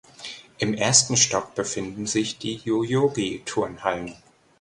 [0.57, 4.15] Im ersten Stock befinden sich die Yoyogi-Turnhallen.